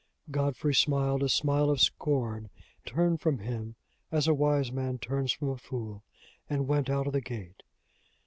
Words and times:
Godfrey 0.31 0.73
smiled 0.73 1.21
a 1.21 1.29
smile 1.29 1.69
of 1.69 1.79
scorn, 1.79 2.49
turned 2.87 3.21
from 3.21 3.37
him 3.37 3.75
as 4.11 4.27
a 4.27 4.33
wise 4.33 4.71
man 4.71 4.97
turns 4.97 5.31
from 5.31 5.49
a 5.49 5.57
fool, 5.57 6.03
and 6.49 6.67
went 6.67 6.89
out 6.89 7.05
of 7.05 7.13
the 7.13 7.21
gate. 7.21 7.61